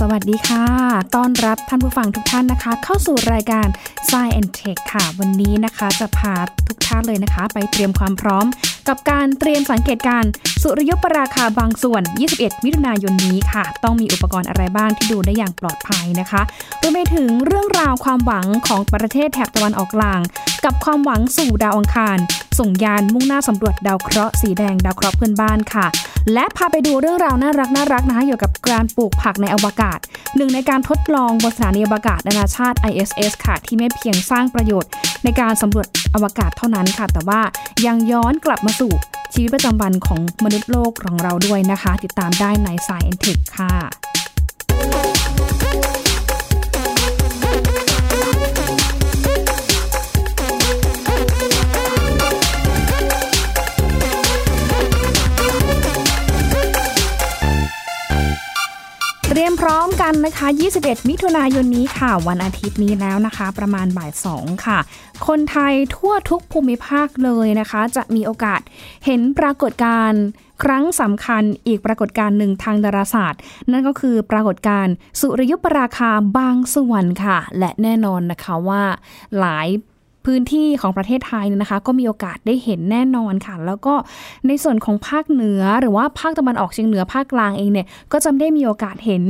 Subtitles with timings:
[0.00, 0.64] สวัสดีค่ะ
[1.14, 3.66] ต้อนรับท่านผู้ฟังทุกท่านนะคะ เข้าสู่รายการ
[4.08, 6.34] Science and Tech ค่ะ วันนี้นะคะจะพา
[6.68, 8.46] ทุกท่านเลยนะคะ ไปเตรียมความพร้อม
[8.88, 10.24] กับการเตรียมสังเกตการ
[10.62, 12.02] สุริยุปราคาบางส่วน
[12.34, 16.42] 21 มิถุนายนนี้ค่ะ ต้องมีอุปกรณ์อะไรบ้างที่ดูได้อย่างปลอดภัยนะคะ
[16.82, 20.20] รวมไปถึงเรื่องราวความหวังของประเทศแถบตะวันออกกลาง
[20.64, 22.18] กับความหวังสู่ดาวอังคาร
[22.58, 25.86] ส่งยานมุ่งหน้าสำรวจดาวเคราะห์สีแดงดาวเคราะห์เพื่อนบ้านค่ะ
[26.32, 29.98] และพาไปดูเรื่องราวน่ารักน่ารักนะคะเกี่ยวกับการปลูกผักในอวกาศ
[30.36, 34.90] หนึ่งในการทดลองบนสถานีอวกาศนานาชาติ ISS ค่ะ ที่ไม่เพียงสร้างประโยชน์
[35.24, 37.40] ในการสำรวจอวกาศเท่านั้นค่ะ แต่ว่า
[37.86, 38.92] ยังย้อนกลับมาสู่
[39.34, 43.72] ชีวิตประจำวันของมนุษย์โลกของเราด้วยนะคะ ติดตามได้ใน Science Tech ค่ะ
[60.16, 64.78] นนะคะ 21 มิถุนายนนี้ค่ะ วันอาทิตย์นี้แล้วนะคะ ประมาณบ่าย 2 ค่ะ
[65.26, 68.60] คนไทยทั่วทุกภูมิภาคเลยนะคะ จะมีโอกาส
[69.04, 70.22] เห็นปรากฏการณ์
[70.62, 73.40] ครั้งสำคัญอีกปรากฏการณ์หนึ่งทางดาราศาสตร์
[73.72, 78.82] นั่นก็คือปรากฏการณ์สุริยุปราคาบางส่วนค่ะ และแน่นอนนะคะว่า
[79.38, 79.68] หลาย
[80.26, 83.94] พื้นที่ของประเทศไทยเนี่ยนะคะ ก็มีโอกาสได้เห็นแน่นอนค่ะ แล้วก็
[84.46, 89.22] ในส่วนของภาคเหนือหรือว่าภาคตะวันออกเฉียงเหนือภาคกลางเองเนี่ยก็จะได้มีโอกาสเห็น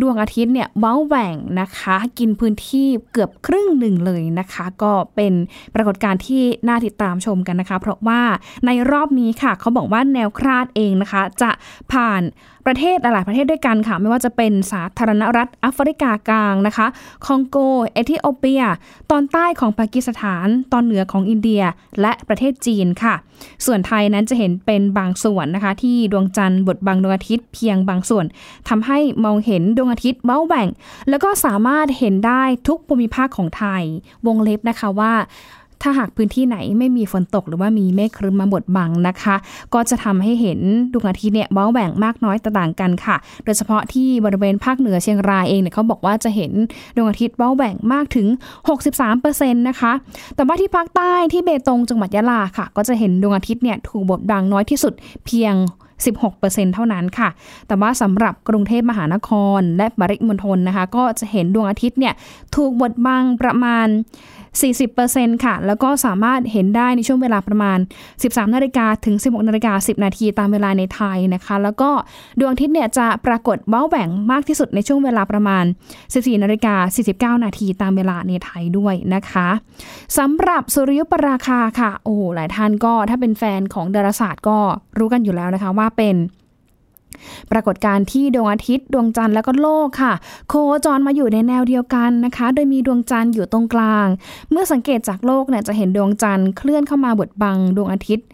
[0.00, 5.32] ดวงอาทิตย์เนี่ยเว้าแหว่งนะคะ กินพื้นที่เกือบครึ่งหนึ่งเลยนะคะ ก็เป็น
[5.74, 8.22] ปรากฏการณ์ที่น่าติดตามชมกันนะคะ เพราะว่า
[8.66, 11.50] ในรอบนี้ค่ะเขาบอกว่าแนวคลาดเองนะคะ จะ
[11.92, 12.22] ผ่าน
[12.66, 16.86] ประเทศหลายประเทศด้วยกันค่ะ ไม่ว่าจะเป็นสาธารณรัฐแอฟริกากลางนะคะ
[17.26, 17.56] คองโก
[17.92, 18.62] เอธิโอเปีย
[19.10, 21.62] ตอนใต้ของปากีสถาน ตอนเหนือของอินเดีย
[22.00, 23.14] และประเทศจีนค่ะ
[23.66, 28.24] ส่วนไทยนั้นจะเห็นเป็นบางส่วนนะคะ ที่ดวงจันทร์บดบังดวงอาทิตย์เพียงบางส่วน
[28.68, 30.68] ทำให้มองเห็นดวงอาทิตย์เบ้าแหว่ง
[31.08, 33.82] แล้วก็สามารถเห็นได้ทุกภูมิภาคของไทย
[34.26, 35.12] วงเล็บนะคะว่า
[35.82, 39.36] ถ้าหากพื้นที่ไหนไม่มีฝนตกหรือว่ามีเมฆครึ้มมาบดบังนะคะ
[39.74, 40.60] ก็จะทำให้เห็น
[40.92, 46.52] ดวงอาทิตย์เนี่ยเบ้าแหว่งมากน้อยต่างกันค่ะ โดยเฉพาะที่บริเวณภาคเหนือเชียงรายเองเนี่ยเขาบอกว่าจะเห็น
[46.96, 48.26] ดวงอาทิตย์เบ้าแหว่งมากถึง
[48.92, 49.92] 63%นะคะ
[50.36, 54.92] แต่ว่าที่ภาคใต้ที่เบตงจังหวัดยะลาค่ะ ก็จะเห็นดวงอาทิตย์เนี่ยถูกบดบังน้อยที่สุด
[55.26, 55.54] เพียง
[56.04, 57.28] 16%เท่านั้นค่ะ
[57.66, 62.14] แต่ว่าสำหรับกรุงเทพมหานครและปริมณฑลนะคะ ก็จะเห็นดวงอาทิตย์เนี่ย
[62.56, 63.88] ถูกบดบังประมาณ
[64.60, 67.78] 40%ค่ะ แล้วก็สามารถเห็นได้ในช่วงเวลาประมาณ
[68.16, 71.90] 13นาฬิกาถึง 16นาฬิกา10 นาทีตามเวลาในไทยนะคะ แล้วก็
[72.38, 75.64] ดวงอาทิตย์เนี่ยจะปรากฏเว้าแหว่งมากที่สุดในช่วงเวลาประมาณ
[76.04, 79.48] 14นาฬิกา49 นาทีตามเวลาในไทยด้วยนะคะ
[80.18, 84.58] สำหรับสุริยุปราคาค่ะ โอ้หหลายท่านก็ถ้าเป็นแฟนของดาราศาสตร์ก็
[84.98, 86.16] รู้กันอยู่แล้วนะคะว่าเป็น
[87.52, 90.12] ปรากฏการณ์ที่ดวงอาทิตย์ ดวงจันทร์แล้วก็โลกค่ะ
[90.48, 90.54] โค
[90.84, 94.06] จรมาอยู่ในแนวเดียวกันนะคะ โดยมีดวงจันทร์อยู่ตรงกลาง
[94.50, 98.26] เมื่อสังเกตจากโลกเนี่ยจะเห็นดวงจันทร์เคลื่อนเข้ามาบดบังดวงอาทิตย์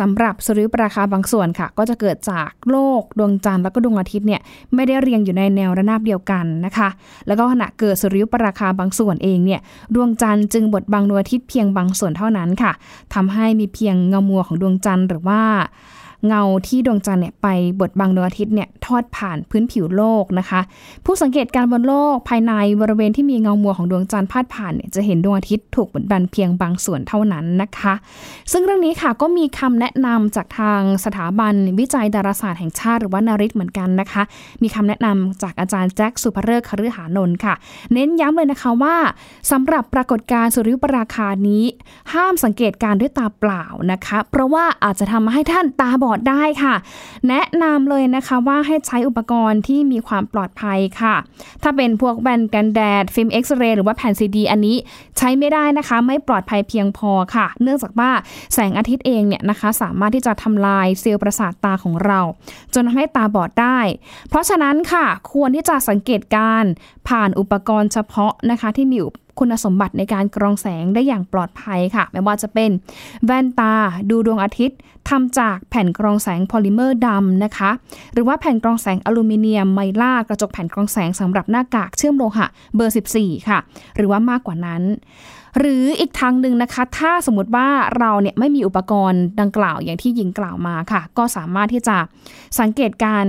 [0.00, 4.40] สำหรับสุริยุปราคาบางส่วนค่ะ ก็จะเกิดจากโลกดวงจันทร์แล้วก็ดวงอาทิตย์เนี่ย
[4.74, 6.88] ไม่ได้เรียงอยู่ในแนวระนาบเดียวกันนะคะ
[7.26, 9.60] แล้วก็ขณะเกิดสุริยุปราคาบางส่วนเองเนี่ย
[9.94, 12.72] ดวงจันทร์จึงบดบังดวงอาทิตย์เพียงบางส่วนเท่านั้นค่ะ
[13.14, 15.42] ทำให้มีเพียงเงามัวของดวงจันทร์หรือว่า
[16.26, 17.46] เงาที่ดวงจันทร์เนี่ยไป
[17.80, 20.60] บดบังดวงอาทิตย์เนี่ยทอดผ่านพื้นผิวโลกนะคะ
[21.04, 27.94] ผู้สังเกตการณ์บนโลกภายในบริเวณที่มีเงามัวของดวงจันทร์พาดผ่านเนี่ยจะเห็นดวงอาทิตย์ถูกบดบังเพียงบางส่วนเท่านั้นนะคะ
[28.52, 34.22] ซึ่งเรื่องนี้ค่ะก็มีคำแนะนำจากทางสถาบันวิจัยดาราศาสตร์แห่งชาติหรือว่านาริตเหมือนกันนะคะ
[34.62, 37.54] มีคำแนะนำจากอาจารย์แจ็คสุภเริกคฤหานนท์ค่ะ
[37.92, 38.96] เน้นย้ำเลยนะคะว่า
[39.50, 41.64] สำหรับปรากฏการณ์สุริยุปราคานี้
[42.12, 46.74] ห้ามสังเกตการณ์ด้วยตาเปล่านะคะ เพราะว่าอาจจะทำให้ท่านตาบอดได้ค่ะ
[47.28, 51.16] แนะนำเลยนะคะว่าให้ใช้อุปกรณ์ที่มีความปลอดภัยค่ะ
[51.62, 54.76] ถ้าเป็นพวกแว่นกันแดด ฟิล์มเอ็กซเรย์หรือว่าแผ่นซีดีอันนี้
[55.18, 58.10] ใช้ไม่ได้นะคะ ไม่ปลอดภัยเพียงพอค่ะ เนื่องจากว่า
[58.54, 62.20] แสงอาทิตย์เองเนี่ยนะคะ สามารถที่จะทำลายเซลล์ประสาทตาของเรา
[62.74, 63.78] จนทำให้ตาบอดได้
[64.28, 66.64] เพราะฉะนั้นค่ะ ควรที่จะสังเกตการ
[67.08, 68.98] ผ่านอุปกรณ์เฉพาะนะคะที่มี
[69.40, 72.70] คุณสมบัติในการกรองแสงได้อย่างปลอดภัยค่ะ ไม่ว่าจะเป็น
[73.24, 73.74] แว่นตา
[74.10, 74.78] ดูดวงอาทิตย์
[75.08, 77.70] ทำจากแผ่นกรองแสงโพลิเมอร์ดำนะคะ
[78.12, 82.46] หรือว่าแผ่นกรองแสงอลูมิเนียมไมล่ากระจกแผ่นกรองแสงสำหรับหน้ากากเชื่อมโลหะ
[82.76, 83.58] เบอร์ 14 ค่ะ
[83.96, 84.82] หรือว่ามากกว่านั้น
[85.58, 91.96] หรืออีกทางหนึ่งนะคะ ถ้าสมมติว่าเราเนี่ยไม่มีอุปกรณ์ดังกล่าวอย่างที่หญิงกล่าวมาค่ะ ก็สามารถที่จะ
[92.60, 93.24] สังเกตการ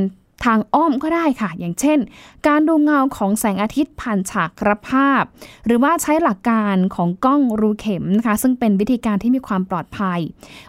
[0.46, 2.00] ทางอ้อมก็ได้ค่ะ อย่างเช่น
[2.48, 5.24] การดูเงาของแสงอาทิตย์ผ่านฉากกระภาพ
[5.66, 10.20] หรือว่าใช้หลักการของกล้องรูเข็มนะคะ ซึ่งเป็นวิธีการที่มีความปลอดภัย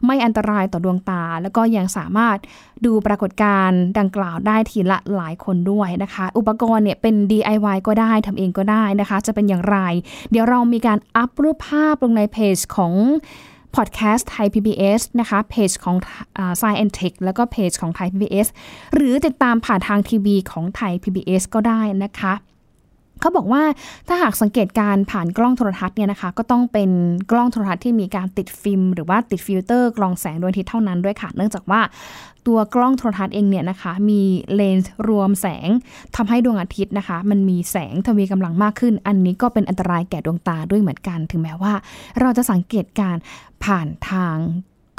[0.05, 2.39] ไม่อันตรายต่อดวงตา แล้วก็ยังสามารถ
[2.85, 9.79] ดูปรากฏการณ์ดังกล่าวได้ทีละหลายคนด้วยนะคะ อุปกรณ์เนี่ยเป็น DIY ก็ได้ทำเองก็ได้นะคะ จะเป็นอย่างไร
[10.31, 12.93] เดี๋ยวเรามีการอัพรูปภาพลงในเพจของ
[13.77, 15.97] พอดแคสต์ไทย PBS นะคะเพจของ
[16.61, 18.49] Science and Tech แล้วก็เพจของไทย PBS
[18.95, 22.33] หรือติดตามผ่านทางทีวีของไทย PBS ก็ได้นะคะ
[23.23, 23.63] เขาบอกว่า
[24.09, 26.91] ถ้าหากสังเกตการณ์ผ่านกล้องโทรทรรศน์เนี่ยนะคะ ก็ต้องเป็น
[27.31, 31.81] กล้องโทรทรรศน์ที่มีการติดฟิล์มหรือว่าติดฟิลเตอร์กรองแสงดวงอาทิตย์เท่านั้นด้วยค่ะ เนื่องจากว่า
[32.47, 34.21] ตัวกล้องโทรทรรศน์เองเนี่ยนะคะ มี
[34.55, 35.69] เลนส์รวมแสง
[36.17, 41.75] ทำให้ดวงอาทิตย์นะคะ มันมีแสงทวีกำลังมากขึ้น อันนี้ก็เป็นอันตรายแก่ดวงตาด้วยเหมือนกัน ถึงแม้ว่า
[42.21, 43.17] เราจะสังเกตการ
[43.65, 44.37] ผ่านทาง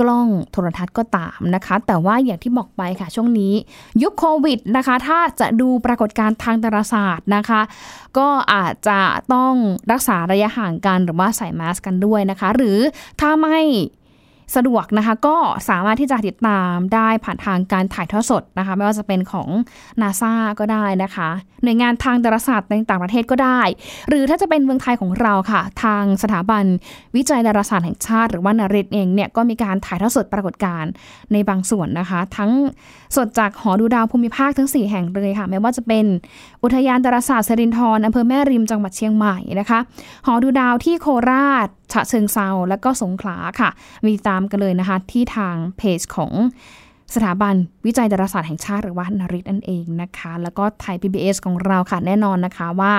[0.01, 3.53] กล้องโทรทัศน์ก็ตามนะคะ แต่ว่าอย่างที่บอกไปค่ะช่วงนี้
[4.01, 7.61] ยุคโควิดนะคะ ถ้าจะดูปรากฏการณ์ทางดาราศาสตร์นะคะ
[8.17, 9.01] ก็อาจจะ
[9.33, 9.53] ต้อง
[9.91, 12.77] รักษาระยะห่างกันหรือว่าใส่แมสกันด้วยนะคะ หรือ
[13.21, 13.59] ถ้าไม่
[14.55, 15.35] สะดวกนะคะก็
[15.69, 19.47] สามารถที่จะติดตามได้ผ่านทางการถ่ายทอดสดนะคะไม่ว่าจะเป็นของ
[20.01, 21.29] นาซาก็ได้นะคะ
[21.63, 23.61] หน่วยงานทางดาราศาสตร์ในต่างประเทศก็ได้
[24.09, 26.63] หรือถ้าจะเป็นเมืองไทยของเราค่ะ ทางสถาบัน
[27.15, 30.91] วิจัยดาราศาสตร์แห่งชาติ หรือว่านาริตเองเนี่ยก็มีการถ่ายทอดสดปรากฏการณ์
[31.33, 32.51] ในบางส่วนนะคะ ทั้ง
[33.15, 36.05] สดจากหอดูดาวภูมิภาคทั้ง 4 แห่งเลยค่ะไม่ว่าจะเป็น
[36.63, 39.79] อุทยานดาราศาสตร์เซรินทรอำเภอแม่ริมจังหวัดเชียงใหม่นะคะ
[40.25, 43.69] หอดูดาวที่โคราชฉะเชิงเซาและก็สงขลาค่ะ
[44.05, 46.33] มีตามกันเลยนะคะที่ทางเพจของ
[47.15, 47.55] สถาบัน
[47.85, 52.93] วิจัยดาราศาสตร์แห่งชาติหรือว่า NARIT นั่นเองนะคะ แล้วก็ไทย PBS ของเราค่ะแน่นอนนะคะว่า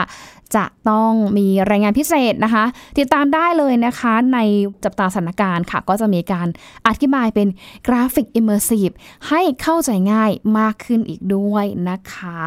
[0.56, 2.64] จะต้องมีรายงานพิเศษนะคะ
[2.98, 4.38] ติดตามได้เลยนะคะใน
[4.84, 6.48] จับตาสถานการณ์ค่ะ ก็จะมีการ
[6.88, 7.48] อธิบายเป็น
[7.86, 8.88] กราฟิก immersive
[9.28, 12.40] ให้เข้าใจง่ายมากขึ้นอีกด้วยนะคะ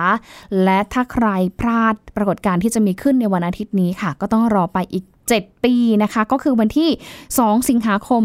[0.64, 1.28] และถ้าใคร
[1.60, 5.06] พลาดปรากฏการณ์ที่จะมีขึ้นในวันอาทิตย์นี้ค่ะ ก็ต้องรอไปอีก
[5.36, 6.90] 7 ปีนะคะ ก็คือวันที่
[7.30, 8.24] 2 สิงหาคม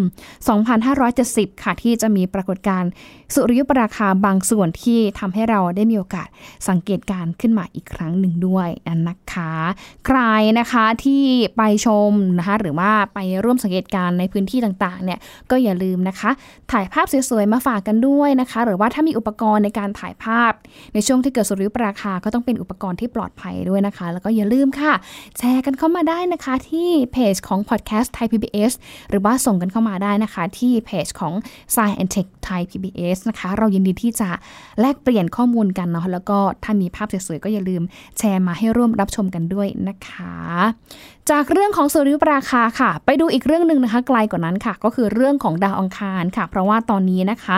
[0.81, 2.90] 2570 ค่ะ ที่จะมีปรากฏการณ์
[3.34, 6.29] สุริยุปราคาบางส่วนที่ทำให้เราได้มีโอกาส
[6.69, 8.69] สังเกตการขึ้นมาอีกครั้งหนึ่งด้วย
[9.08, 9.52] นะคะ
[10.06, 10.20] ใคร
[10.58, 11.23] นะคะที่
[11.56, 15.19] ไปชมนะคะหรือว่าไปร่วมสังเกตการในพื้นที่ต่างๆเนี่ย
[15.50, 16.31] ก็อย่าลืมนะคะ
[16.73, 20.52] ถ่ายภาพสวยๆมาฝากกันด้วยนะคะ หรือว่าถ้ามีอุปกรณ์ในการถ่ายภาพ
[20.94, 24.93] ในช่วงที่เกิดสุริยุปราคาก็ต้องเป็นอุปกรณ์ที่ปลอดภัยด้วยนะคะ แล้วก็อย่าลืมค่ะ
[25.38, 28.73] แชร์กันเข้ามาได้นะคะที่เพจของ podcast Thai PBS
[29.11, 31.34] หรือว่าส่งกันเข้ามาได้นะคะ ที่เพจของ
[31.75, 34.29] Science and Tech Thai PBS นะคะ เรายินดีที่จะ
[34.81, 37.83] แลกเปลี่ยนข้อมูลกันเนาะแล้วก็ถ้ามีภาพสวยๆก็อย่าลืม
[38.19, 40.35] แชร์มาให้ร่วมรับชมกันด้วยนะคะ
[41.31, 47.57] จากเรื่องของสุริยุปราคาค่ะ ไปดูอีกเรื่องหนึ่งนะคะไกลกว่านั้นค่ะ ก็คือเรื่องของดาวอังคารค่ะ เพราะว่าตอนนี้นะคะ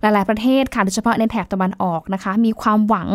[0.00, 3.08] หลายๆประเทศค่ะโดยเฉพาะในแถบตะวันออกนะคะ มีความหวัง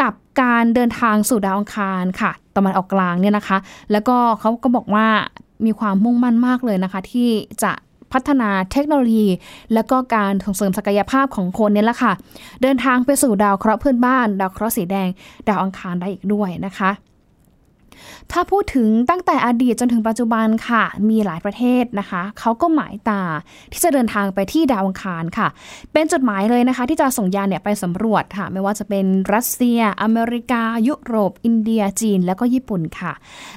[0.00, 0.12] กับ
[0.42, 3.58] การเดินทางสู่ดาวอังคารค่ะตะวันออกกลางเนี่ยนะคะ
[3.92, 5.06] แล้วก็เขาก็บอกว่า
[5.66, 7.28] มีความมุ่งมั่นมากเลยนะคะ ที่
[7.62, 7.72] จะ
[8.12, 9.28] พัฒนาเทคโนโลยี
[9.74, 12.12] และก็การส่งเสริมศักยภาพของคนนี่แหละค่ะ
[12.62, 15.08] เดินทางไปสู่ดาวเคราะห์เพื่อนบ้าน ดาวเคราะห์สีแดง
[15.48, 16.90] ดาวอังคารได้อีกด้วยนะคะ
[18.32, 23.22] ถ้าพูดถึงตั้งแต่อดีตจนถึงปัจจุบันค่ะ มีหลายประเทศนะคะเขาก็หมายตา
[23.72, 25.48] ที่จะเดินทางไปที่ดาวอังคารค่ะ
[25.92, 33.12] เป็นจุดหมายเลยนะคะ ที่จะส่งยานเนี่ยไปสำรวจค่ะ ไม่ว่าจะเป็นรัสเซีย อเมริกา ยุโรป อินเดียจีน แล้วก็ญี่ปุ่นค่ะ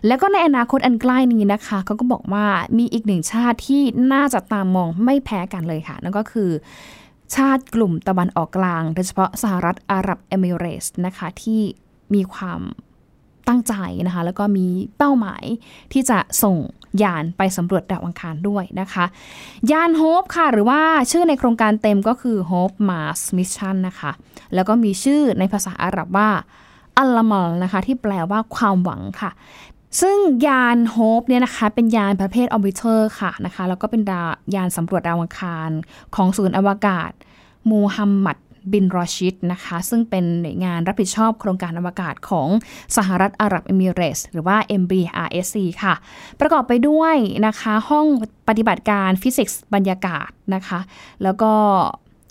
[0.07, 2.45] แล้วก็ในอนาคตอันใกล้นี้นะคะเขาก็บอกว่า
[2.77, 3.81] มีอีกหนึ่งชาติที่
[4.13, 6.50] น่าจะตามมองไม่แพ้กันเลยค่ะ นั่นก็คือ
[7.36, 11.62] ชาติกลุ่มตะวันออกกลาง โดยเฉพาะสหรัฐอาหรับเอมิเรส์นะคะที่
[12.13, 12.62] มีความ
[13.50, 13.74] ตั้งใจ
[14.08, 15.44] นะคะ แล้วก็มีเป้าหมาย
[15.94, 16.58] ที่จะส่ง
[17.03, 19.06] ยานไปสำรวจดาวอังคารด้วยนะคะ
[19.72, 24.12] ยาน Hope ค่ะ หรือว่าชื่อในโครงการเต็มก็คือ Hope Mars Mission นะคะ
[24.53, 26.29] แล้วก็มีชื่อในภาษาอาหรับว่า
[26.98, 29.32] อัลอามาลนะคะ ที่แปลว่าความหวังค่ะ
[30.01, 34.22] ซึ่งยาน Hope เนี่ยนะคะ เป็นยานประเภท orbiter ค่ะนะคะ แล้วก็เป็นดา
[34.56, 35.70] ยานสำรวจดาวอังคาร
[36.15, 37.12] ของศูนย์อวกาศ
[37.72, 38.38] มูฮัมหมัด
[38.74, 42.48] บินรอชิดนะคะ ซึ่งเป็นหน่วยงานรับผิดชอบโครงการอวกาศของ
[42.98, 45.94] สหรัฐอาหรับเอมิเรตส์ หรือว่า MBRSC ค่ะ
[46.39, 47.16] ประกอบไปด้วย
[47.48, 48.06] นะคะห้อง
[48.48, 50.80] ปฏิบัติการฟิสิกส์บรรยากาศนะคะ
[51.24, 51.51] แล้วก็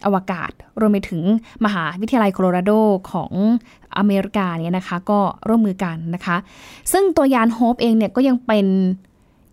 [0.06, 1.22] อวกาศรวมไปถึง
[1.64, 2.72] มหาวิทยาลัยโคโลราโด
[3.12, 3.32] ของ
[3.98, 6.36] อเมริกาเนี่ยนะคะ ก็ร่วมมือกันนะคะ
[6.92, 8.66] ซึ่งตัวยานโฮปเองเนี่ยก็ยังเป็น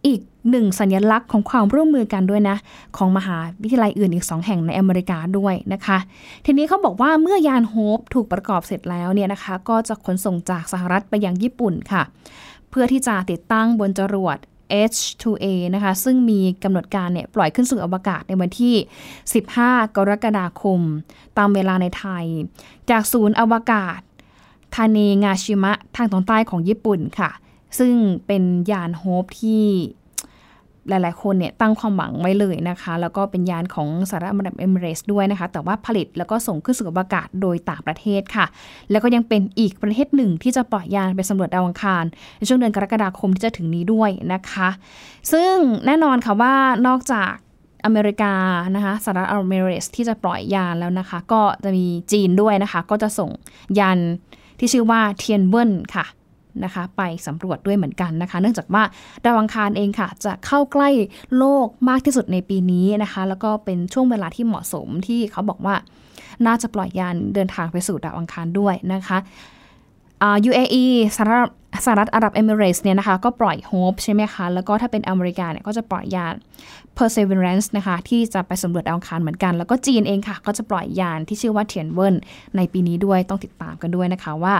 [0.05, 2.57] อีกหนึ่งสัญลักษณ์ของความร่วมมือกันด้วยนะ
[2.97, 5.97] ของมหาวิทยาลัยอื่นอีก 2 แห่งในอเมริกาด้วยนะคะ
[6.45, 12.03] ทีนี้เขาบอกว่าเมื่อยานโฮปถูกประกอบเสร็จแล้วเนี่ยนะคะ ก็จะขนส่งจากสหรัฐไปยังญี่ปุ่นค่ะ
[12.69, 14.37] เพื่อที่จะติดตั้งบนจรวด
[14.91, 15.45] H2A
[15.75, 18.75] นะคะ ซึ่งมีกำหนดการเนี่ยปล่อยขึ้นสู่อวกาศในวันที่
[19.35, 20.79] 15 กรกฎาคม
[21.37, 22.25] ตามเวลาในไทย
[22.89, 23.99] จากศูนย์อวกาศ
[24.75, 27.31] ทาเนงาชิมะ ทางตอนใต้ของญี่ปุ่นค่ะ
[27.79, 27.93] ซึ่ง
[28.27, 29.63] เป็นยานโฮปที่
[30.89, 34.41] หลาย ๆ คนเนี่ยตั้งความหวังไว้เลยนะคะ แล้วก็เป็นยานของสหรัฐอเม
[34.85, 38.45] ริกาด้วยนะคะ แต่ว่าผลิตแล้วก็ส่งขึ้นสู่อวกาศโดยต่างประเทศค่ะ
[38.91, 42.03] แล้วก็ยังเป็นอีกประเทศหนึ่งที่จะปล่อยยานไปสำรวจดาวอังคาร
[42.37, 44.69] ในช่วงเดือนกรกฎาคมที่จะถึงนี้ด้วยนะคะ
[45.31, 45.53] ซึ่ง
[45.85, 46.53] แน่นอนค่ะว่า
[46.87, 47.31] นอกจาก
[47.85, 48.33] อเมริกา
[48.75, 53.29] นะคะสหรัฐอเมริกาที่จะปล่อยยานแล้วนะคะ ก็จะมีจีนด้วยนะคะ ก็จะส่ง
[53.79, 53.97] ยาน
[54.59, 56.05] ที่ชื่อว่าเทียนเวินค่ะ
[56.63, 58.83] นะคะ ไปสำรวจด้วยเหมือนกันนะคะ เนื่องจากว่า
[59.25, 60.89] ดาวอังคารเองค่ะ จะเข้าใกล้
[61.37, 65.75] โลกมากที่สุดในปีนี้นะคะ แล้วก็เป็นช่วงเวลาที่เหมาะสมที่เขาบอกว่า
[66.45, 69.17] น่าจะปล่อยยานเดินทางไปสู่ดาวอังคารด้วยนะคะ
[70.49, 70.85] UAE
[71.15, 71.49] สหรัฐ
[71.85, 76.33] สหรัฐอาหรับเอมิเรสเนี่ยนะคะก็ปล่อย Hope ใช่ไหมคะ แล้วก็ถ้าเป็นอเมริกาเนี่ยก็จะปล่อยยาน
[76.97, 82.15] Perseverance นะคะที่จะไปสำรวจดาวอังคารเหมือนกัน แล้วก็จีนเองค่ะ ก็จะปล่อยยานที่ชื่อว่าเทียนเวิน
[82.57, 84.55] ในปีนี้ด้วยต้องติดตามกันด้วยนะคะว่า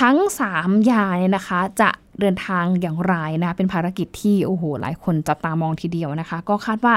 [0.00, 0.16] ทั้ง
[0.54, 6.94] 3ยาเนี่ยนะคะ จะเดินทางอย่างไรนะ เป็นภารกิจที่โอ้โหหลายคนจับตามองทีเดียวนะคะ ก็คาดว่า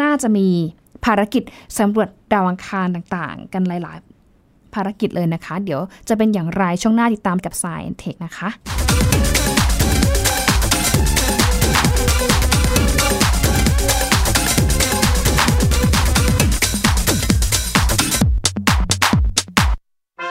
[0.00, 0.48] น่าจะมี
[1.04, 1.42] ภารกิจ
[1.78, 3.98] สำรวจดาวอังคารต่างๆ กันหลาย
[4.36, 8.48] ๆ ภารกิจเลยนะคะ เดี๋ยวจะเป็นอย่างไรช่วงหน้าติดตามกับ Science Tech นะคะ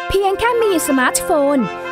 [0.09, 1.59] เพียงแค่มีสมาร์ทโฟน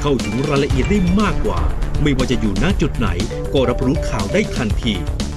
[0.00, 1.60] เข้าถึงรายละเอียดได้มากกว่า
[2.02, 3.08] ไม่ว่าจะอยู่ณจุดไหน
[3.52, 4.94] ก็รับรู้ข่าวได้ทันที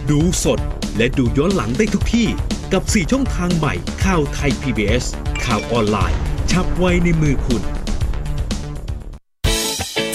[0.10, 0.60] ดูสด
[0.98, 2.28] และดูย้อนหลังได้ทุกที่
[2.74, 5.06] กับ 4 ช่องทางใหม่ข่าวไทย PBS
[5.46, 6.20] ข่าวออนไลน์
[6.52, 7.64] ฉับไวในมือคุณ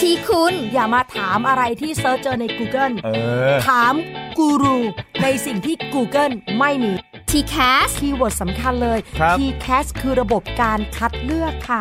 [0.00, 3.09] ที่คุณอย่ามาถามอะไรที่ search เจอใน Google เอ
[3.53, 3.95] อ ถาม
[4.38, 4.79] กูรู
[5.23, 6.93] ในสิ่งที่ Google ไม่มี
[7.30, 11.81] TCAS keyword สำคัญเลย ครับ TCAS คือระบบการคัดเลือกค่ะ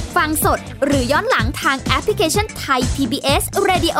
[0.15, 3.99] ฟังสดหรือย้อนหลังทางแอปพลิเคชันไทย PBS Radio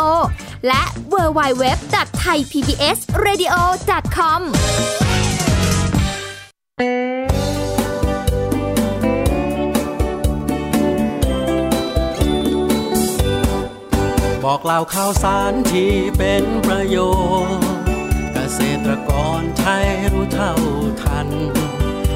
[0.68, 3.56] และ w w w t h a i PBS Radio
[4.16, 4.42] com
[14.44, 16.98] บอกเล่าข่าวสารที่เป็นประโย
[17.48, 17.66] ชน์
[18.34, 20.54] เกษตรกรไทยรู้เท่า
[21.02, 21.28] ทัน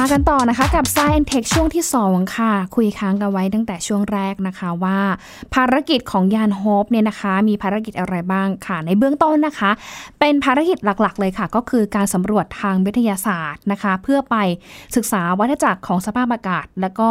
[0.00, 4.98] มากันต่อนะคะกับ Science Tech ช่วงที่ 2 ค่ะ คุยค้างกันไว้ตั้งแต่ช่วงแรกนะคะว่า
[5.54, 9.70] ภารกิจของยานโฮปเนี่ยนะคะ มีภารกิจอะไรบ้างค่ะ ในเบื้องต้นนะคะ
[10.20, 14.36] เป็นภารกิจหลักๆ เลยค่ะ ก็คือการสำรวจทางวิทยาศาสตร์นะคะ เพื่อไป
[14.96, 17.10] ศึกษาวัฏจักรของสภาพอากาศ และก็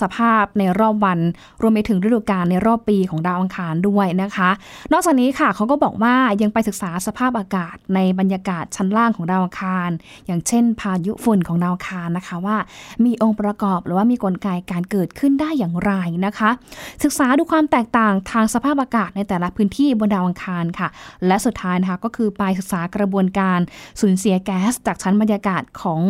[0.00, 1.18] สภาพในรอบวัน
[1.62, 4.50] รวมไปถึงฤดูกาลในรอบปีของดาวอังคารด้วยนะคะ
[4.92, 9.90] นอกจากนี้ค่ะเขาก็บอกว่ายังไปศึกษาสภาพอากาศในบรรยากาศชั้นล่างของดาวอังคาร
[10.26, 12.56] อย่างเช่น พายุฝุ่นของดาวอังคารนะคะว่า
[13.04, 15.92] มีองค์ประกอบหรือว่ามีกลไกการเกิดขึ้นได้อย่างไร
[16.26, 16.50] นะคะ
[17.04, 20.88] ศึกษาดูความแตกต่างทางสภาพอากาศในแต่ละพื้นที่บนดาวอังคารค่ะ
[21.26, 23.58] และสุดท้ายนะคะก็คือไปศึกษากระบวนการ
[24.00, 26.00] สูญเสียแก๊สจากชั้นบรรยากาศของ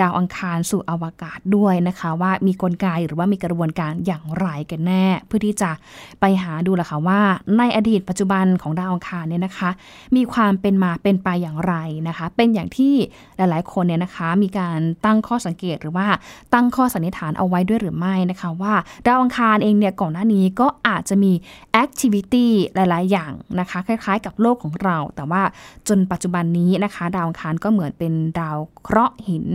[0.00, 5.70] ดาวอังคารสู่อวกาศด้วยนะคะ ว่ามีกลไกหรือว่ามีกระบวนการอย่างไรกันแน่ เพื่อที่จะ
[6.20, 7.20] ไปหาดูแหละค่ะว่า
[7.58, 9.70] ในอดีตปัจจุบันของดาวอังคารเนี่ยนะคะ
[10.16, 11.74] มีความเป็นมาเป็นไปอย่างไร
[12.08, 12.94] นะคะ เป็นอย่างที่
[13.36, 16.06] หลาย ๆ คนเนี่ยนะคะ มีการตั้งข้อสังเกตหรือว่า
[16.54, 18.74] ตั้งข้อสันนิษฐานเอาไว้ด้วยหรือไม่นะคะว่า
[19.06, 21.32] ดาวอังคารเองเนี่ยก่อนหน้านี้ก็อาจจะมี
[21.82, 25.42] activity หลาย ๆ อย่างนะคะคล้าย ๆ กับโลกของเรา แต่ว่า
[25.88, 29.46] จนปัจจุบันนี้นะคะ ดาวอังคารก็เหมือนเป็นดาวเคราะห์หิน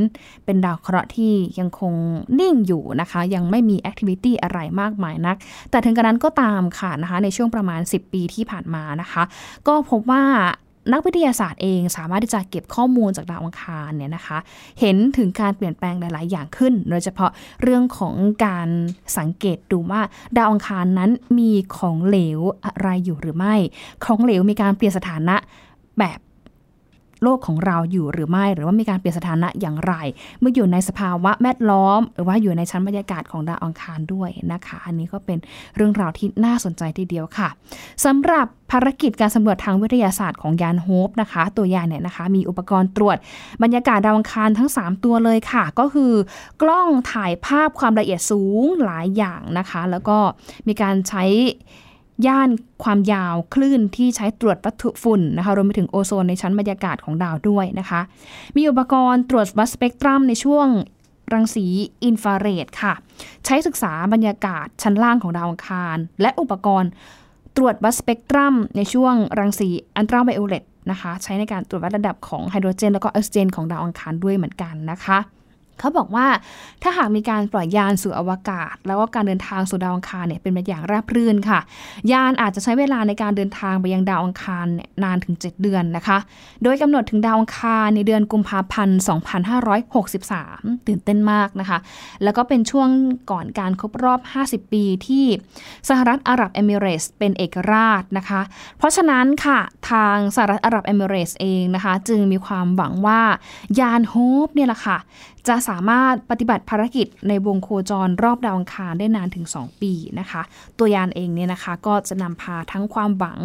[0.45, 1.93] เป็นดาวเคราะห์ที่ยังคง
[2.39, 5.35] นิ่งอยู่นะคะ ยังไม่มี activity อะไรมากมายนัก
[5.71, 9.23] แต่ถึงกระนั้นก็ตามค่ะนะคะในช่วงประมาณ 10 ปีที่ผ่านมานะคะ
[9.67, 10.23] ก็พบว่า
[10.91, 14.37] นักวิทยาศาสตร์เองสามารถที่จะเก็บข้อมูลจากดาวอังคารเนี่ยนะคะ
[14.79, 17.31] เห็นถึงการเปลี่ยนแปลงหลาย ๆ อย่างขึ้น โดยเฉพาะ
[17.63, 18.15] เรื่องของ
[18.45, 18.69] การ
[19.17, 20.01] สังเกตดูว่า
[20.37, 23.55] ดาวอังคารนั้นมีของเหลวอะไรอยู่หรือไม่
[24.05, 25.35] ของเหลวมีการเปลี่ยนสถานะ
[25.99, 26.19] แบบ
[27.23, 29.93] โลกของเราอยู่หรือไม่ หรือว่ามีการเปลี่ยนสถานะอย่างไร
[30.39, 35.37] เมื่ออยู่ในสภาวะแวดล้อม หรือว่าอยู่ในชั้นบรรยากาศของดาวอังคารด้วยนะคะ อันนี้ก็เป็น
[35.75, 37.49] เรื่องราวที่น่าสนใจทีเดียวค่ะ
[38.05, 43.17] สำหรับภารกิจการสำรวจทางวิทยาศาสตร์ของยานโฮปนะคะ ตัวยานเนี่ยนะคะ มีอุปกรณ์ตรวจ
[43.63, 46.13] บรรยากาศดาวอังคารทั้ง 3 ตัวเลยค่ะ ก็คือ
[46.61, 50.17] กล้องถ่ายภาพความละเอียดสูงหลายอย่างนะคะ แล้วก็
[50.67, 51.23] มีการใช้
[52.27, 52.49] ย่าน
[52.83, 58.01] ความยาวคลื่นที่ใช้ตรวจวัตถุฝุ่นนะคะรวมไปถึงโอโซนในชั้นบรรยากาศของดาวด้วยนะคะ
[58.57, 60.67] มีอุปกรณ์ตรวจวัดสเปกตรัมในช่วง
[61.33, 61.65] รังสี
[62.03, 62.93] อินฟราเรดค่ะ
[63.45, 66.89] ใช้ศึกษาบรรยากาศชั้นล่างของดาวอังคาร และอุปกรณ์
[67.57, 75.17] ตรวจวัดสเปกตรัมในช่วงรังสีอันตราไวโอเลตนะคะ ใช้ในการตรวจวัดระดับของไฮโดรเจน แล้วก็ออกซิเจนของดาวอังคารด้วยเหมือนกันนะคะ
[75.79, 76.27] เขาบอกว่า
[76.83, 81.59] ถ้าหากมีการปล่อยยานสู่อวกาศ แล้วก็การเดินทางสู่ดาวอังคารเนี่ยเป็นไปอย่างราบรื่นค่ะ
[82.11, 86.17] ยานอาจจะใช้เวลาในการเดินทางไปยังดาวอังคารเนี่ยนานถึง 7 เดือนนะคะ
[86.63, 88.99] โดยกำหนดถึงดาวอังคารในเดือนกุมภาพันธ์
[90.13, 91.77] 2563 ตื่นเต้นมากนะคะ
[92.23, 92.89] แล้วก็เป็นช่วง
[93.31, 95.25] ก่อนการครบรอบ 50 ปีที่
[95.89, 98.41] สหรัฐอาหรับเอมิเรตส์เป็นเอกราชนะคะ
[98.77, 99.59] เพราะฉะนั้นค่ะ
[99.91, 103.21] ทางสหรัฐอาหรับเอมิเรตส์เองนะคะ จึงมีความหวังว่า
[103.79, 104.15] ยานโฮ
[104.45, 104.97] ปเนี่ยแหละค่ะ
[105.49, 110.41] จะสามารถปฏิบัติภารกิจในวงโคจรรอบดาวอังคารได้นานถึง 2 ปีนะคะ
[110.77, 113.39] ตัวยานเองเนี่ยนะคะก็จะนำพาทั้งความหวัง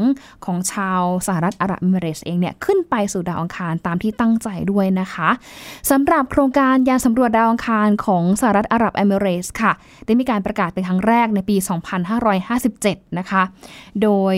[0.45, 5.29] ของชาวสหรัฐอาหรับเอมิเรตส์เองเนี่ยขึ้นไปสู่ดาวอังคารตามที่ตั้งใจด้วยนะคะ
[5.91, 9.73] สำหรับโครงการยานสำรวจดาวอังคารของสหรัฐอาหรับเอมิเรตส์ค่ะ
[10.07, 11.57] ได้มีการประกาศเป็นครั้งแรกในปี
[12.37, 13.43] 2557 นะคะ
[14.03, 14.37] โดย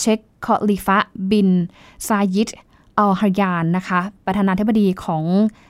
[0.00, 0.98] เชคคอลิฟะ
[1.30, 1.48] บิน
[2.08, 2.48] ซายิด
[2.98, 5.24] อัลฮายานนะคะ ประธานาธิบดีของ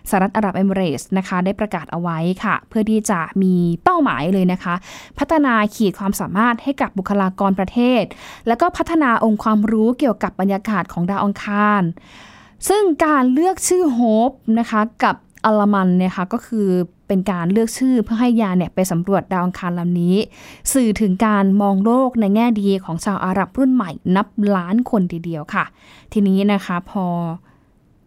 [0.08, 3.54] สหรัฐอาหรับเอมิเรสนะคะ ได้ประกาศเอาไว้ค่ะ เพื่อที่จะมี
[3.84, 4.74] เป้าหมายเลยนะคะ
[5.18, 8.02] พัฒนาขีดความสามารถให้กับบุคลากรประเทศ
[8.46, 11.82] แล้วก็พัฒนาองค์ความรู้เกี่ยวกับบรรยากาศของดาวอังคาร
[12.68, 16.68] ซึ่งการเลือกชื่อโฮปนะคะกับอัลมันเนี่ยค่ะก็คือ
[17.10, 20.16] เป็นการเลือกชื่อเพื่อให้ยานเนี่ยไปสำรวจดาวอังคารลำนี้
[20.72, 25.64] สื่อถึงการมองโลกในแง่ดีของชาวอาหรับรุ่นใหม่นับล้านคนทีเดียวค่ะ
[26.12, 27.06] ทีนี้นะคะพอ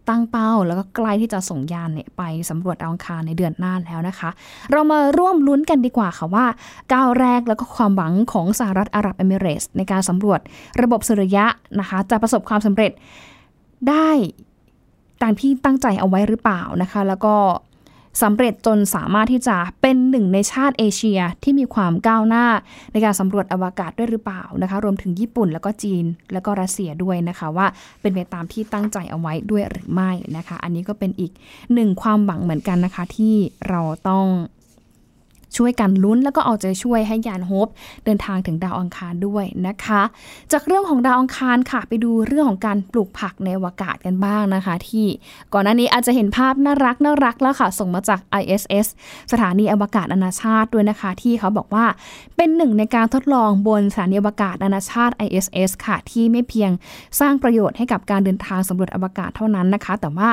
[0.08, 4.30] ตั้งเป้าแล้วก็ใกล้ที่จะส่งยานเนี่ยไปสำรวจดาวอังคารในเดือนหน้าแล้วนะคะ
[4.70, 6.46] เรามาร่วมลุ้นกันดีกว่าค่ะว่า
[6.92, 10.40] ก้าวแรกแล้วก็ความหวังของสหรัฐอาหรับเอมิเรส ในการสำรวจ
[10.82, 11.46] ระบบสุริยะ
[11.80, 12.92] นะคะ จะประสบความสำเร็จ
[13.88, 14.10] ได้
[15.22, 17.34] ตามที่ตั้งใจเอาไว้หรือเปล่านะคะ แล้วก็
[18.22, 22.46] สำเร็จจนสามารถที่จะเป็นหนึ่งในชาติเอเชียที่มีความก้าวหน้า
[22.92, 27.66] ในการสำรวจอวกาศด้วยหรือเปล่านะคะ รวมถึงญี่ปุ่นแล้วก็จีนแล้วก็รัสเซียด้วยนะคะว่า
[28.00, 31.32] เป็นไปตามที่ตั้งใจเอาไว้ด้วยหรือไม่นะคะ อันนี้ก็เป็นอีก
[31.74, 33.34] หนึ่งความหวังเหมือนกันนะคะที่
[33.68, 34.26] เราต้อง
[35.56, 37.68] ช่วยกันลุ้นแล้วก็เอาใจช่วยให้ยานโฮป
[38.04, 40.02] เดินทางถึงดาวอังคารด้วยนะคะ
[40.52, 45.06] จากเรื่องของดาวอังคารค่ะ ไปดูเรื่องของการปลูกผักในอวกาศกันบ้างนะคะ ที่
[45.52, 48.86] ก่อนหน้านี้อาจจะเห็นภาพน่ารักน่ารักแล้วค่ะ ส่งมาจาก ISS
[49.32, 51.84] สถานีอวกาศนานาชาติด้วยนะคะ ที่เขาบอกว่า
[52.36, 56.70] เป็นหนึ่งในการทดลองบนสถานีอวกาศนานาชาติ ISS ค่ะ ที่ไม่เพียง
[57.20, 60.30] สร้างประโยชน์ให้กับการเดินทางสำรวจอวกาศเท่านั้นนะคะ แต่ว่า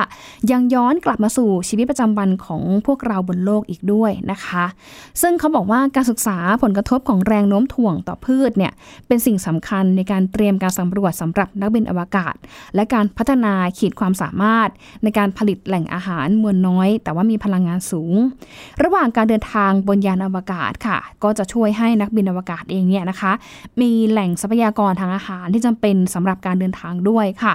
[0.50, 4.64] ยังย้อนกลับมาสู่ชีวิตประจำวันของพวกเราบนโลกอีกด้วยนะคะ
[5.20, 8.72] ซึ่งเขาบอกว่าการศึกษาผลกระทบของแรงโน้มถ่วงต่อพืชเนี่ย
[9.06, 12.34] เป็นสิ่งสำคัญในการเตรียมการสำรวจสำหรับนักบินอวกาศ
[12.74, 14.68] และการพัฒนาขีดความสามารถ
[15.02, 18.14] ในการผลิตแหล่งอาหารมวลน้อย แต่ว่ามีพลังงานสูง
[18.82, 23.32] ระหว่างการเดินทางบนยานอวกาศค่ะ ก็จะช่วยให้นักบินอวกาศเองเนี่ยนะคะ
[23.80, 27.54] มีแหล่งทรัพยากรทางอาหารที่จำเป็นสำหรับการเดินทางด้วยค่ะ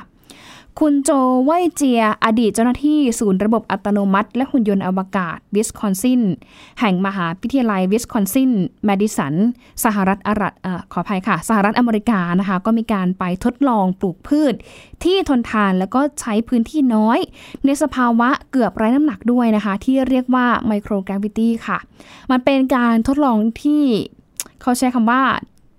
[0.81, 1.11] คุณโจ
[1.45, 6.21] ไวเจีย อดีตเจ้าหน้าที่ศูนย์ระบบอัตโนมัติ และหุ่นยนต์อวกาศวิสคอนซิน
[6.79, 8.51] แห่งมหาวิทยาลัยวิสคอนซิน
[8.85, 9.33] แมดิสัน
[9.83, 14.53] สหรัฐอาหรับเอ่อขออภัยค่ะ สหรัฐอเมริกานะคะ ก็มีการไปทดลองปลูกพืช
[15.03, 17.19] ที่ทนทานแล้วก็ใช้พื้นที่น้อย
[17.65, 21.77] ในสภาวะเกือบไร้น้ำหนักด้วยนะคะ ที่เรียกว่า microgravity ค่ะ
[22.31, 23.83] มันเป็นการทดลองที่
[24.61, 25.21] เขาใช้คำว่า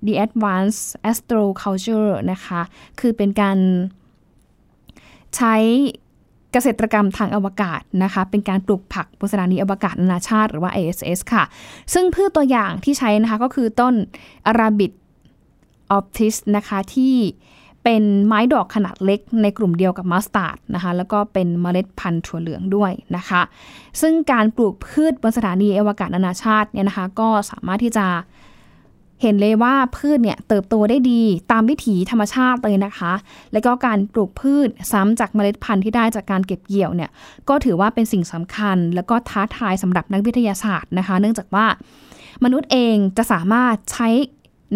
[0.06, 2.60] the advanced astroculture นะคะ
[3.00, 3.58] คือเป็นการ
[5.36, 5.54] ใช้
[6.52, 11.44] เกษตรกรรมทางอวกาศนะคะ เป็นการปลูกผักบนสถานีอวกาศนานาชาติหรือว่า ISS ค่ะ
[11.94, 13.94] ซึ่งพืชตัวอย่างที่ใช้นะคะก็คือต้น
[14.46, 14.92] อาราบิด
[15.90, 17.14] ออ t ติสนะคะที่
[17.84, 23.42] เป็นไม้ดอกขนาดเล็กในกลุ่มเดียวกับมัสตาร์ดนะคะแล้วก็เป็นเมล็ดพันธุ์ถั่วเหลืองด้วยนะคะ
[24.00, 28.06] ซึ่งการปลูกพืชบนสถานีอวกาศนานาชาติเนี่ยนะคะ ก็สามารถที่จะ
[29.22, 33.12] เห็นเลยว่าพืชเนี่ยเติบโตได้ดีตามวิถีธรรมชาติเลยนะคะ
[33.52, 37.10] และก็การปลูกพืชซ้ำจากเมล็ดพันธุ์ที่ได้จากการเก็บเกี่ยวเนี่ย
[37.48, 41.66] ก็ถือว่าเป็นสิ่งสำคัญ แล้วก็ท้าทายสำหรับนักวิทยาศาสตร์นะคะ เนื่องจากว่า
[42.44, 44.08] มนุษย์เองจะสามารถใช้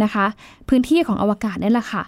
[0.02, 0.26] นะคะ
[0.68, 2.02] พื้นที่ของอวกาศนี่แหละค่ะ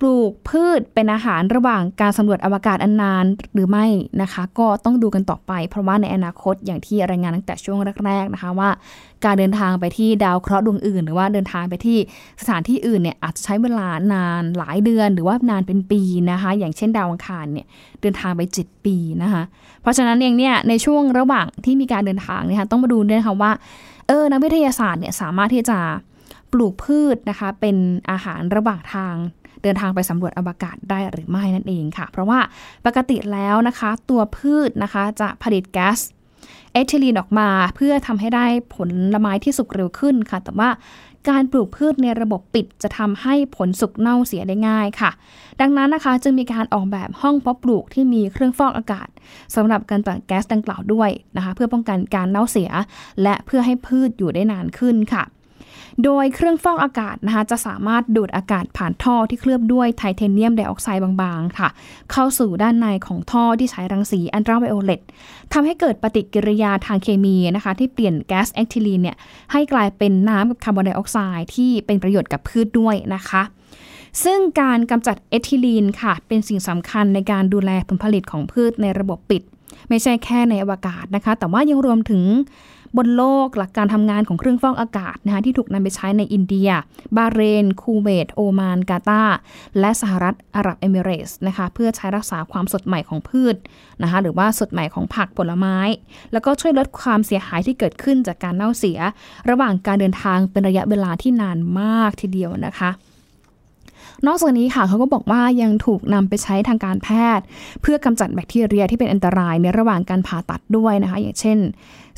[0.00, 3.86] ปลูกพืชเป็นอาหารระหว่างการสำรวจอวกาศอันนานหรือไม่
[4.22, 8.70] นะคะ ก็ต้องดูกันต่อไป เพราะว่าในอนาคตอย่างที่รายงานตั้งแต่ช่วงแรก ๆนะคะว่า
[9.24, 11.98] การเดินทางไปที่ดาวเคราะห์ดวงอื่น หรือว่าเดินทางไปที่
[12.40, 17.66] สถานที่อื่นเนี่ยอาจจะใช้เวลานานหลายเดือน หรือว่านานเป็นปีนะคะ อย่างเช่นดาวอังคารเนี่ย
[18.00, 19.42] เดินทางไป 7 ปีนะคะ
[19.82, 23.52] เพราะฉะนั้นเองเนี่ยในช่วงระหว่างที่มีการเดินทางนี่ยค่ะต้องมาดูด้วยนะคะว่า
[24.06, 25.78] เออนักวิทยาศาสตร์เนี่ยสามารถที่จะ
[26.52, 27.76] ปลูกพืชนะคะเป็น
[28.10, 29.14] อาหารระหว่างทาง
[29.62, 32.40] เดินทางไปสำรวจอวกาศได้หรือไม่นั่นเองค่ะ เพราะว่า
[32.86, 35.98] ปกติแล้วนะคะ ตัวพืชนะคะจะผลิตแก๊ส
[36.72, 38.76] เอทิลีนออกมาเพื่อทำให้ได้ผ
[39.14, 40.70] ลไม้ที่สุกเร็วขึ้นค่ะ แต่ว่า
[41.28, 45.10] การปลูกพืชในระบบปิดจะทำให้ผลสุกเน่าเสียได้ง่ายค่ะ
[45.60, 49.08] ดังนั้นนะคะจึงมีการออกแบบห้องเพาะปลูกที่มีเครื่องฟอกอากาศ
[49.54, 52.70] สำหรับการปล่อยแก๊สดังกล่าวด้วยนะคะ เพื่อป้องกันการเน่าเสีย
[53.22, 55.22] และเพื่อให้พืชอยู่ได้นานขึ้นค่ะ
[56.04, 61.68] โดยเครื่องฟอกอากาศนะคะจะสามารถดูดอากาศผ่านท่อที่เคลือบด้วยไทเทเนียมไดออกไซด์บางๆ ค่ะ
[62.12, 65.00] เข้าสู่ด้านในของท่อที่ใช้รังสีอันตราไวโอเลต
[65.52, 69.16] ทำให้เกิดปฏิกิริยาทางเคมีนะคะที่เปลี่ยนแก๊สเอทิลีนเนี่ย
[69.52, 73.42] ให้กลายเป็นน้ำกับคาร์บอนไดออกไซด์ที่เป็นประโยชน์กับพืชด้วยนะคะ
[74.24, 79.42] ซึ่งการกำจัดเอทิลีนค่ะ เป็นสิ่งสำคัญในการดูแลผลผลิตของพืชในระบบปิด
[79.88, 82.22] ไม่ใช่แค่ในอวกาศนะคะ แต่ว่ายังรวมถึง
[82.96, 86.70] บนโลกหลักการทำงานของเครื่องฟอกอากาศนะคะที่ถูกนำไปใช้ในอินเดีย
[87.16, 89.22] บาห์เรน คูเวต โอมาน กาตาร์
[89.80, 93.56] และสหรัฐอาหรับเอมิเรตส์นะคะเพื่อใช้รักษาความสดใหม่ของพืช
[94.02, 95.78] นะคะหรือว่าสดใหม่ของผักผลไม้
[96.32, 98.98] แล้วก็ช่วยลดความเสียหายที่เกิดขึ้นจากการเน่าเสีย
[99.50, 102.90] ระหว่างการเดินทางเป็นระยะเวลาที่นานมากทีเดียวนะคะ
[104.26, 107.44] นอกจากนี้ค่ะเขาก็บอกว่ายังถูกนำไปใช้ทางการแพทย์
[107.82, 111.58] เพื่อกำจัดแบคทีเรียที่เป็นอันตรายในระหว่างการผ่าตัดด้วยนะคะ อย่างเช่น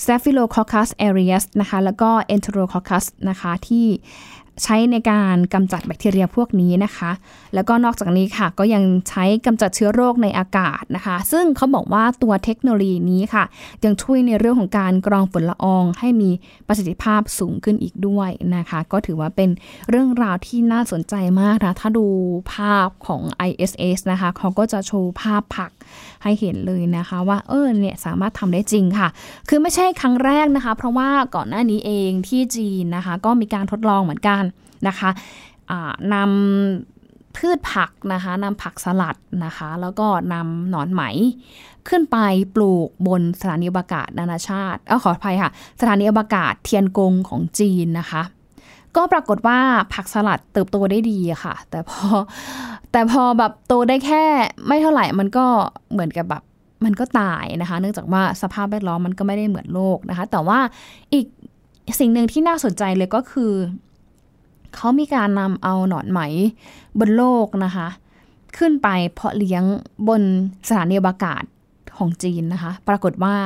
[0.03, 3.87] Staphylococcus aureus นะคะแล้วก็ Enterococcus นะคะที่
[4.63, 7.11] ใช้ในการกำจัดแบคทีเรียพวกนี้นะคะ
[7.55, 13.45] แล้วก็นอกจากนี้ค่ะ ก็ยังใช้กำจัดเชื้อโรคในอากาศนะคะ ซึ่งเขาบอกว่าตัวเทคโนโลยีนี้ค่ะ
[13.85, 16.31] ยังช่วยในเรื่องของการกรองฝุ่นละออง ให้มี
[16.67, 19.51] ประสิทธิภาพสูงขึ้นอีกด้วยนะคะ ก็ถือว่าเป็น
[19.91, 22.07] เรื่องราวที่น่าสนใจมากนะถ้าดู
[22.53, 25.71] ภาพของ ISS นะคะเขาก็จะโชว์ภาพผัก
[26.23, 29.09] ให้เห็นเลยนะคะ ว่าเออเนี่ยสามารถทำได้จริงค่ะ
[29.49, 34.43] คือไม่ใช่ครั้งแรกนะคะ เพราะว่าก่อนหน้านี้เองที่จีนนะคะ ก็มีการทดลองเหมือนกัน
[34.89, 35.11] นะคะ
[36.15, 41.03] นำพืชผักนะคะนำผักสลัดนะคะ แล้วก็นำหนอนไหม
[41.89, 42.19] ขึ้นไป
[42.55, 48.23] ปลูกบนสถานีอวกาศนานาชาติเออขออภัยค่ะ สถานีอวกาศเทียนกงของจีนนะคะ
[48.97, 49.59] ก็ปรากฏว่า
[49.95, 52.05] ผักสลัดเติบโตได้ดีค่ะ แต่พอ
[52.93, 54.25] แต่พอแบบโตได้แค่
[54.67, 55.47] ไม่เท่าไหร่มันก็
[55.93, 56.43] เหมือนกับแบบ
[56.85, 60.59] มันก็ตายนะคะ เนื่องจากว่าสภาพแวดล้อมมันก็ไม่ได้เหมือนโลกนะคะ แต่ว่า
[61.13, 61.27] อีก
[62.01, 63.53] สิ่งหนึ่งที่น่าสนใจเลยก็คือ
[64.75, 66.21] เขามีการนำเอาหนอนไหม
[66.99, 67.89] บนโลกนะคะ
[68.57, 69.65] ขึ้นไปเพาะเลี้ยง
[70.09, 70.23] บน
[70.69, 71.43] สถานีอวกาศ
[71.97, 73.37] ของจีนนะคะ ปรากฏว่า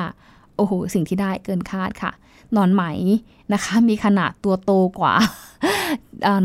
[0.57, 2.13] โอ้โห สิ่งที่ได้เกินคาดค่ะ
[2.53, 2.85] หนอนไหม
[3.53, 5.15] นะคะ มีขนาดตัวโตกว่า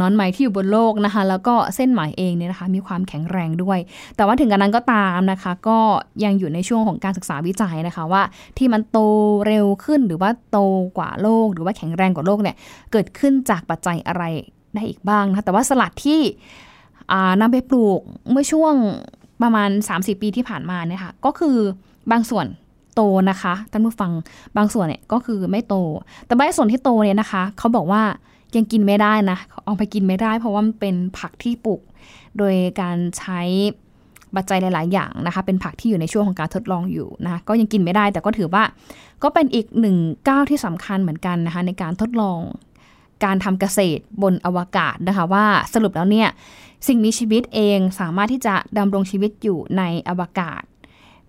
[0.02, 3.80] นอนไหมที่อยู่บนโลกนะคะ แล้วก็เส้นไหมเองเนี่ยนะคะ มีความแข็งแรงด้วย
[4.16, 5.80] แต่ว่าถึงกระนั้นก็ตามนะคะ ก็
[6.24, 8.22] ยังอยู่ในช่วงของการศึกษาวิจัยนะคะว่า
[8.58, 8.98] ที่มันโต
[9.48, 10.60] เร็วขึ้นหรือว่าโต
[10.98, 12.56] กว่าโลก หรือว่าแข็งแรงกว่าโลกเนี่ย
[12.92, 14.24] เกิดขึ้นจากปัจจัยอะไร
[14.74, 16.20] ได้อีกบ้างนะคะแต่ว่าสลัดที่
[17.42, 18.00] นำไปปลูก
[18.32, 18.74] เมื่อช่วง
[19.42, 21.58] ประมาณ3-4ปีที่ผ่านมาเนี่ยค่ะก็คือ
[22.12, 22.46] บางส่วน
[22.96, 24.12] โตนะคะท่านผู้ฟัง
[24.58, 25.76] บางส่วนเนี่ยก็คือไม่โต
[26.26, 28.04] แต่บางส่วนที่โตเนี่ยนะคะเขาบอกว่า
[28.56, 31.82] ยังกินไม่ได้นะเอาไปกินไม่ได้ เพราะว่ามันเป็นผักที่ปลูก
[32.38, 33.42] โดยการใช้
[34.36, 38.64] ปัจจัยหลาย ๆ อย่างนะคะ เป็นผักที่อยู่ในช่วงของการทดลองอยู่นะก็ยังกินไม่ได้ แต่ก็ถือว่า
[39.24, 39.96] ก็เป็นอีกหนึ่ง
[40.30, 42.40] ก้าวที่สำคัญเหมือนกันนะคะในการทดลอง
[43.24, 46.30] การทำเกษตรบนอวกาศนะคะว่าสรุปแล้วเนี่ย
[46.88, 50.62] สิ่งมีชีวิตเองสามารถที่จะดำรงชีวิตอยู่ในอวกาศ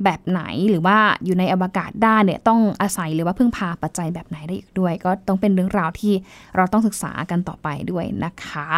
[0.05, 6.15] แบบไหนหรือว่าอยู่ในอวกาศได้เนี่ยต้องอาศัยหรือว่าพึ่งพาปัจจัยแบบไหนได้อีกด้วย ก็ต้องเป็นเรื่องราวที่
[6.57, 8.69] เราต้องศึกษากันต่อไปด้วยนะคะ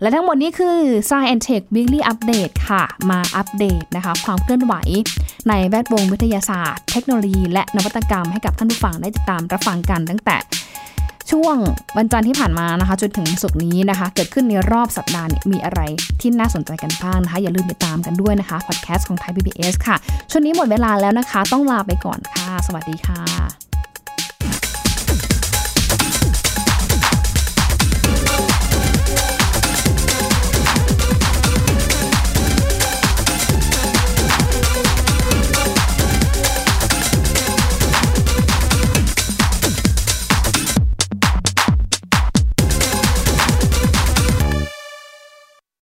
[0.00, 4.74] และทั้งหมดนี้คือ Science and Tech Weekly Update ค่ะ มาอัปเดตนะคะความเคลื่อนไหว
[5.48, 10.36] ในแวดวงวิทยาศาสตร์ เทคโนโลยี และนวัตกรรมให้กับท่านผู้ฟังได้ติดตามรับฟังกันตั้งแต่
[11.30, 11.56] ช่วง
[11.96, 15.80] วันจันทร์ที่ผ่านมานะคะ จนถึงสุกนี้นะคะ เกิดขึ้นในรอบสัปดาห์มีอะไร
[16.20, 19.96] ที่น่าสนใจกันบ้างนะคะ อย่าลืมติดตามกันด้วยนะคะพอดแคสต์ของไทย PBS ค่ะ
[20.30, 23.67] ช่วงนี้หมดเวลาแล้วนะคะ ต้องลาไปก่อนค่ะ สวัสดีค่ะ